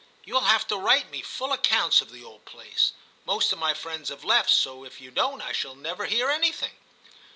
[0.23, 3.75] You will have to write me full accounts of the old place; most of my
[3.75, 6.75] friends have left, so if you don't I shall never hear anything.